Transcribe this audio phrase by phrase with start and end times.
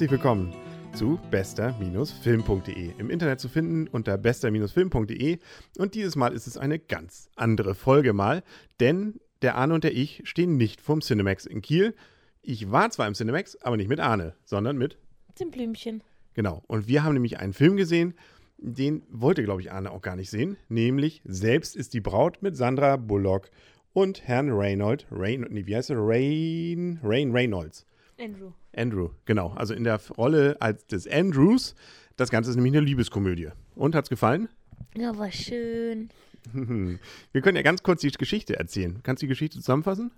[0.00, 0.54] herzlich willkommen
[0.94, 2.92] zu bester-film.de.
[2.96, 5.38] Im Internet zu finden unter bester-film.de.
[5.76, 8.42] Und dieses Mal ist es eine ganz andere Folge mal,
[8.80, 11.94] denn der Arne und der ich stehen nicht vorm Cinemax in Kiel.
[12.40, 14.96] Ich war zwar im Cinemax, aber nicht mit Arne, sondern mit
[15.38, 16.02] dem Blümchen.
[16.32, 16.62] Genau.
[16.66, 18.14] Und wir haben nämlich einen Film gesehen,
[18.56, 22.56] den wollte, glaube ich, Arne auch gar nicht sehen, nämlich Selbst ist die Braut mit
[22.56, 23.50] Sandra Bullock
[23.92, 25.06] und Herrn Reynold.
[25.10, 25.98] Rain, nee, wie heißt er?
[25.98, 27.84] Rain, Rain Reynolds.
[28.20, 28.52] Andrew.
[28.76, 29.52] Andrew, genau.
[29.54, 31.74] Also in der Rolle als des Andrews.
[32.16, 33.48] Das Ganze ist nämlich eine Liebeskomödie.
[33.74, 34.48] Und hat's gefallen?
[34.96, 36.10] Ja, war schön.
[36.52, 39.00] Wir können ja ganz kurz die Geschichte erzählen.
[39.02, 40.10] Kannst du die Geschichte zusammenfassen?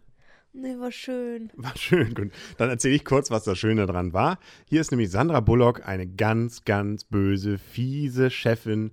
[0.54, 1.50] Nee, war schön.
[1.56, 2.30] War schön, gut.
[2.58, 4.38] Dann erzähle ich kurz, was das Schöne dran war.
[4.68, 8.92] Hier ist nämlich Sandra Bullock, eine ganz, ganz böse, fiese Chefin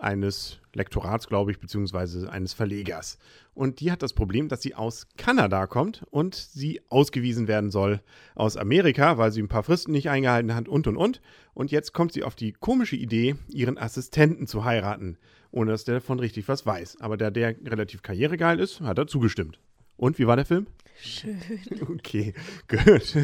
[0.00, 3.18] eines Lektorats, glaube ich, beziehungsweise eines Verlegers.
[3.54, 8.00] Und die hat das Problem, dass sie aus Kanada kommt und sie ausgewiesen werden soll
[8.34, 11.20] aus Amerika, weil sie ein paar Fristen nicht eingehalten hat und und und.
[11.54, 15.16] Und jetzt kommt sie auf die komische Idee, ihren Assistenten zu heiraten,
[15.52, 17.00] ohne dass der davon richtig was weiß.
[17.00, 19.60] Aber da der relativ karrieregeil ist, hat er zugestimmt.
[19.96, 20.66] Und wie war der Film?
[21.00, 21.40] Schön.
[21.82, 22.34] Okay,
[22.68, 23.16] gut.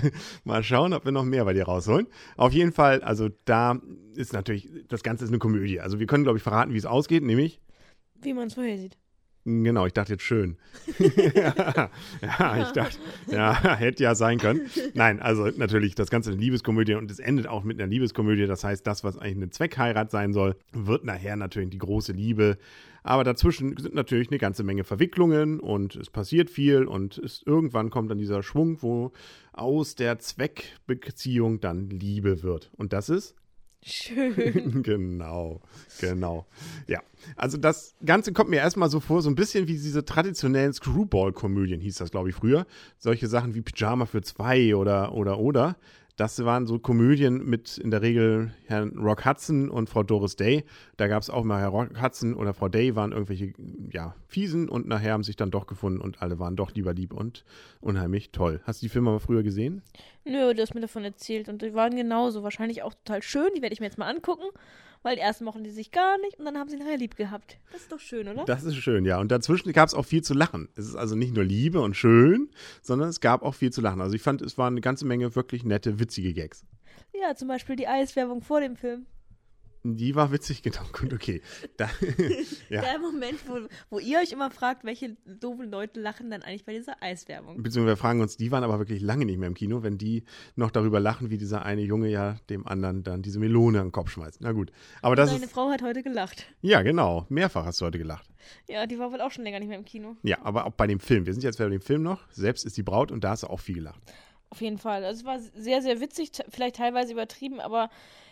[0.44, 2.06] Mal schauen, ob wir noch mehr bei dir rausholen.
[2.36, 3.80] Auf jeden Fall, also da
[4.14, 5.80] ist natürlich, das Ganze ist eine Komödie.
[5.80, 7.60] Also wir können, glaube ich, verraten, wie es ausgeht, nämlich.
[8.20, 8.98] Wie man es vorher sieht.
[9.44, 10.56] Genau, ich dachte jetzt schön.
[10.98, 11.10] ja,
[12.22, 14.68] ja, ich dachte, ja, hätte ja sein können.
[14.94, 18.46] Nein, also natürlich, das Ganze ist eine Liebeskomödie und es endet auch mit einer Liebeskomödie.
[18.46, 22.58] Das heißt, das, was eigentlich eine Zweckheirat sein soll, wird nachher natürlich die große Liebe.
[23.02, 27.88] Aber dazwischen sind natürlich eine ganze Menge Verwicklungen und es passiert viel und es, irgendwann
[27.88, 29.12] kommt dann dieser Schwung, wo
[29.52, 32.70] aus der Zweckbeziehung dann Liebe wird.
[32.76, 33.34] Und das ist
[33.82, 34.82] Schön.
[34.82, 35.62] genau,
[36.00, 36.46] genau.
[36.86, 37.02] Ja,
[37.36, 41.80] also das Ganze kommt mir erstmal so vor, so ein bisschen wie diese traditionellen Screwball-Komödien,
[41.80, 42.66] hieß das, glaube ich, früher.
[42.98, 45.76] Solche Sachen wie Pyjama für zwei oder, oder, oder.
[46.16, 50.64] Das waren so Komödien mit in der Regel Herrn Rock Hudson und Frau Doris Day.
[50.96, 53.52] Da gab es auch mal Herr Rock Hudson oder Frau Day waren irgendwelche,
[53.90, 57.12] ja, Fiesen und nachher haben sich dann doch gefunden und alle waren doch lieber lieb
[57.12, 57.44] und
[57.80, 58.60] unheimlich toll.
[58.64, 59.82] Hast du die Filme mal früher gesehen?
[60.24, 62.42] Nö, du hast mir davon erzählt und die waren genauso.
[62.42, 63.50] Wahrscheinlich auch total schön.
[63.56, 64.46] Die werde ich mir jetzt mal angucken
[65.02, 67.58] weil erst mochten die sich gar nicht und dann haben sie nachher lieb gehabt.
[67.72, 68.44] Das ist doch schön, oder?
[68.44, 69.18] Das ist schön, ja.
[69.18, 70.68] Und dazwischen gab es auch viel zu lachen.
[70.76, 72.50] Es ist also nicht nur Liebe und schön,
[72.82, 74.00] sondern es gab auch viel zu lachen.
[74.00, 76.64] Also ich fand, es waren eine ganze Menge wirklich nette, witzige Gags.
[77.12, 79.06] Ja, zum Beispiel die Eiswerbung vor dem Film.
[79.82, 80.82] Die war witzig, genau.
[80.92, 81.40] Gut, okay.
[81.76, 81.88] Da,
[82.68, 82.82] ja.
[82.82, 86.74] Der Moment, wo, wo ihr euch immer fragt, welche doofen Leute lachen dann eigentlich bei
[86.74, 87.62] dieser Eiswerbung.
[87.62, 90.24] Beziehungsweise wir fragen uns, die waren aber wirklich lange nicht mehr im Kino, wenn die
[90.56, 93.92] noch darüber lachen, wie dieser eine Junge ja dem anderen dann diese Melone an den
[93.92, 94.40] Kopf schmeißt.
[94.40, 94.70] Na gut.
[95.02, 96.46] Aber das Deine Frau hat heute gelacht.
[96.60, 97.26] Ja, genau.
[97.28, 98.28] Mehrfach hast du heute gelacht.
[98.68, 100.16] Ja, die war wohl auch schon länger nicht mehr im Kino.
[100.22, 101.26] Ja, aber auch bei dem Film.
[101.26, 102.30] Wir sind jetzt bei dem Film noch.
[102.30, 104.00] Selbst ist die Braut und da hast du auch viel gelacht.
[104.50, 105.04] Auf jeden Fall.
[105.04, 107.88] Also es war sehr, sehr witzig, vielleicht teilweise übertrieben, aber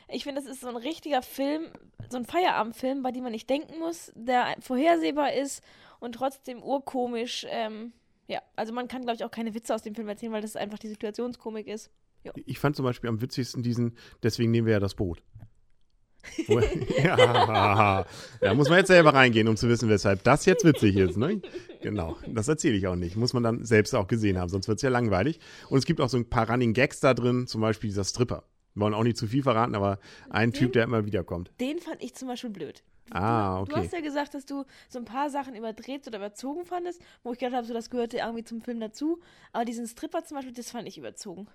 [0.09, 1.67] ich finde, das ist so ein richtiger Film,
[2.09, 5.63] so ein Feierabendfilm, bei dem man nicht denken muss, der vorhersehbar ist
[6.01, 7.47] und trotzdem urkomisch.
[7.51, 7.93] Ähm,
[8.27, 10.57] ja, also man kann, glaube ich, auch keine Witze aus dem Film erzählen, weil das
[10.57, 11.91] einfach die Situationskomik ist.
[12.25, 12.33] Jo.
[12.47, 15.23] Ich fand zum Beispiel am witzigsten diesen, deswegen nehmen wir ja das Boot.
[17.03, 18.05] ja,
[18.41, 21.17] da muss man jetzt selber reingehen, um zu wissen, weshalb das jetzt witzig ist.
[21.17, 21.41] Ne?
[21.81, 23.17] Genau, das erzähle ich auch nicht.
[23.17, 25.41] Muss man dann selbst auch gesehen haben, sonst wird es ja langweilig.
[25.69, 28.45] Und es gibt auch so ein paar Running Gags da drin, zum Beispiel dieser Stripper.
[28.75, 29.99] Wir wollen auch nicht zu viel verraten, aber
[30.31, 31.51] ein den, Typ, der immer wieder kommt.
[31.61, 32.83] Den fand ich zum Beispiel blöd.
[33.11, 33.73] Ah, okay.
[33.73, 37.33] Du hast ja gesagt, dass du so ein paar Sachen überdreht oder überzogen fandest, wo
[37.33, 39.21] ich gedacht habe, so das gehörte irgendwie zum Film dazu.
[39.53, 41.49] Aber diesen Stripper zum Beispiel, das fand ich überzogen.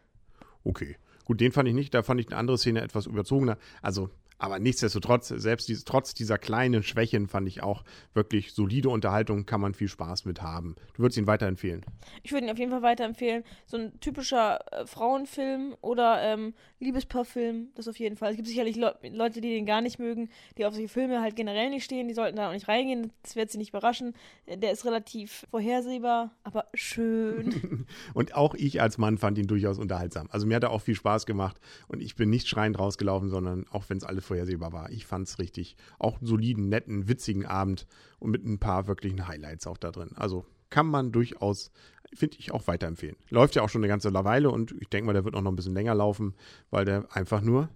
[0.64, 0.98] Okay.
[1.26, 1.94] Gut, den fand ich nicht.
[1.94, 3.58] Da fand ich eine andere Szene etwas überzogener.
[3.82, 7.84] Also aber nichtsdestotrotz, selbst dies, trotz dieser kleinen Schwächen fand ich auch
[8.14, 10.76] wirklich solide Unterhaltung, kann man viel Spaß mit haben.
[10.96, 11.86] Du würdest ihn weiterempfehlen?
[12.24, 13.44] Ich würde ihn auf jeden Fall weiterempfehlen.
[13.66, 18.32] So ein typischer äh, Frauenfilm oder ähm, Liebespaarfilm, das auf jeden Fall.
[18.32, 21.36] Es gibt sicherlich Le Leute, die den gar nicht mögen, die auf solche Filme halt
[21.36, 24.14] generell nicht stehen, die sollten da auch nicht reingehen, das wird sie nicht überraschen.
[24.48, 27.86] Der ist relativ vorhersehbar, aber schön.
[28.14, 30.28] und auch ich als Mann fand ihn durchaus unterhaltsam.
[30.32, 33.66] Also mir hat er auch viel Spaß gemacht und ich bin nicht schreiend rausgelaufen, sondern
[33.70, 34.90] auch wenn es alles vorhersehbar war.
[34.90, 35.76] Ich fand es richtig.
[36.00, 37.88] Auch einen soliden, netten, witzigen Abend
[38.20, 40.12] und mit ein paar wirklichen Highlights auch da drin.
[40.16, 41.72] Also kann man durchaus,
[42.14, 43.16] finde ich, auch weiterempfehlen.
[43.30, 45.52] Läuft ja auch schon eine ganze Weile und ich denke mal, der wird auch noch
[45.52, 46.34] ein bisschen länger laufen,
[46.72, 47.70] weil der einfach nur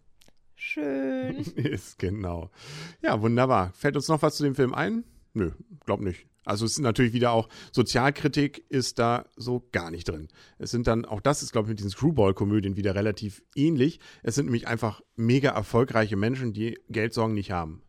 [0.55, 1.99] schön ist.
[1.99, 2.49] Genau.
[3.01, 3.71] Ja, wunderbar.
[3.73, 5.03] Fällt uns noch was zu dem Film ein?
[5.33, 5.51] Nö,
[5.85, 6.25] glaub nicht.
[6.47, 10.29] Also es ist natürlich wieder auch, Sozialkritik ist da so gar nicht drin.
[10.57, 13.99] Es sind dann, auch das ist, glaube ich, mit diesen Screwball-Komödien wieder relativ ähnlich.
[14.23, 17.83] Es sind nämlich einfach mega erfolgreiche Menschen, die Geldsorgen nicht haben.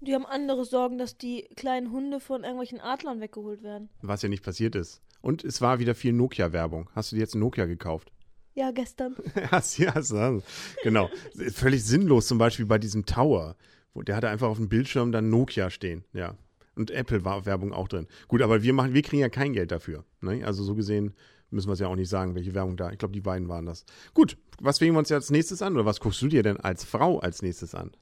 [0.00, 3.90] Die haben andere Sorgen, dass die kleinen Hunde von irgendwelchen Adlern weggeholt werden.
[4.00, 5.02] Was ja nicht passiert ist.
[5.20, 6.88] Und es war wieder viel Nokia-Werbung.
[6.94, 8.10] Hast du dir jetzt Nokia gekauft?
[8.54, 9.14] Ja, gestern.
[9.36, 10.40] ja, ja, ja,
[10.82, 11.10] genau.
[11.52, 13.56] Völlig sinnlos zum Beispiel bei diesem Tower.
[13.94, 16.34] Wo, der hatte einfach auf dem Bildschirm dann Nokia stehen, ja.
[16.74, 18.06] Und Apple war Werbung auch drin.
[18.28, 20.04] Gut, aber wir machen, wir kriegen ja kein Geld dafür.
[20.20, 20.44] Ne?
[20.44, 21.14] Also so gesehen
[21.50, 22.90] müssen wir es ja auch nicht sagen, welche Werbung da.
[22.90, 23.84] Ich glaube, die beiden waren das.
[24.14, 25.74] Gut, was wählen wir uns jetzt als nächstes an?
[25.74, 27.92] Oder was guckst du dir denn als Frau als nächstes an?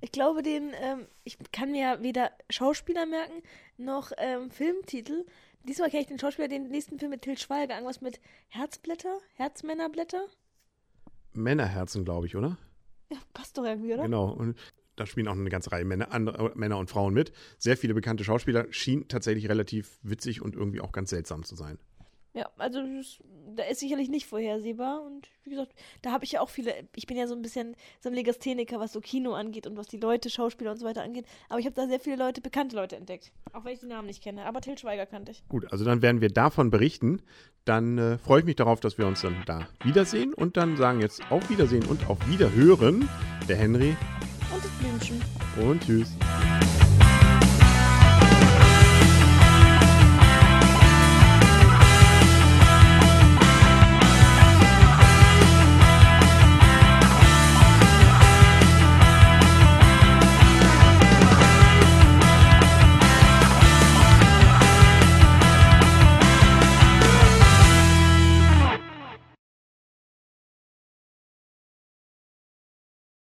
[0.00, 3.42] Ich glaube, den, ähm, ich kann mir weder Schauspieler merken,
[3.78, 5.24] noch ähm, Filmtitel.
[5.66, 7.74] Diesmal kenne ich den Schauspieler, den nächsten Film mit Til Schweiger.
[7.74, 9.18] Irgendwas mit Herzblätter?
[9.34, 10.26] Herzmännerblätter?
[11.32, 12.58] Männerherzen, glaube ich, oder?
[13.10, 14.02] Ja, passt doch irgendwie, oder?
[14.02, 14.30] Genau.
[14.30, 14.58] Und
[14.96, 17.32] da spielen auch eine ganze Reihe Männer, andere, Männer und Frauen mit.
[17.58, 18.66] Sehr viele bekannte Schauspieler.
[18.70, 21.78] Schien tatsächlich relativ witzig und irgendwie auch ganz seltsam zu sein.
[22.34, 22.80] Ja, also
[23.54, 27.06] da ist sicherlich nicht vorhersehbar und wie gesagt, da habe ich ja auch viele, ich
[27.06, 29.98] bin ja so ein bisschen so ein Legastheniker, was so Kino angeht und was die
[29.98, 32.96] Leute, Schauspieler und so weiter angeht, aber ich habe da sehr viele Leute, bekannte Leute
[32.96, 35.46] entdeckt, auch wenn ich die Namen nicht kenne, aber Till Schweiger kannte ich.
[35.48, 37.22] Gut, also dann werden wir davon berichten,
[37.64, 41.00] dann äh, freue ich mich darauf, dass wir uns dann da wiedersehen und dann sagen
[41.00, 43.08] jetzt auf Wiedersehen und auf Wiederhören
[43.48, 43.96] der Henry
[44.84, 45.22] Blümchen
[45.56, 46.08] und tschüss.